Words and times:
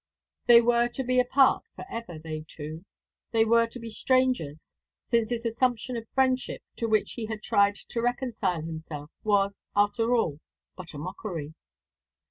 They 0.47 0.61
were 0.63 0.87
to 0.95 1.03
be 1.03 1.19
apart 1.19 1.65
for 1.75 1.85
ever, 1.87 2.17
they 2.17 2.43
two. 2.47 2.85
They 3.33 3.45
were 3.45 3.67
to 3.67 3.79
be 3.79 3.91
strangers; 3.91 4.75
since 5.11 5.29
this 5.29 5.45
assumption 5.45 5.95
of 5.95 6.07
friendship, 6.15 6.63
to 6.77 6.87
which 6.87 7.11
he 7.11 7.27
had 7.27 7.43
tried 7.43 7.75
to 7.75 8.01
reconcile 8.01 8.63
himself, 8.63 9.11
was, 9.23 9.53
after 9.75 10.15
all, 10.15 10.39
but 10.75 10.95
a 10.95 10.97
mockery. 10.97 11.53